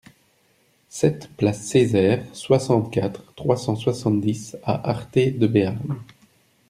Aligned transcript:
sept 0.89 1.29
place 1.37 1.61
Cezaire, 1.67 2.25
soixante-quatre, 2.33 3.35
trois 3.35 3.55
cent 3.55 3.75
soixante-dix 3.75 4.57
à 4.63 4.89
Arthez-de-Béarn 4.89 5.97